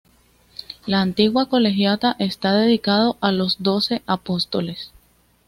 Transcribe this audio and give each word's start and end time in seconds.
La 0.87 0.99
antigua 1.01 1.45
colegiata 1.47 2.15
está 2.17 2.55
dedicado 2.55 3.19
a 3.21 3.31
los 3.31 3.61
doce 3.61 4.01
Apóstoles. 4.07 4.91